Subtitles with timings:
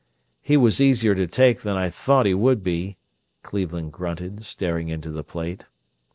[0.41, 2.97] "He was easier to take than I thought he would be,"
[3.43, 5.67] Cleveland grunted, staring into the plate.